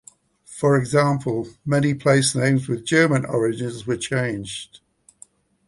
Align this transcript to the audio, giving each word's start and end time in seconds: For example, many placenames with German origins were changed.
For 0.47 0.77
example, 0.77 1.47
many 1.63 1.93
placenames 1.93 2.67
with 2.67 2.85
German 2.85 3.23
origins 3.23 3.85
were 3.85 3.97
changed. 3.97 4.79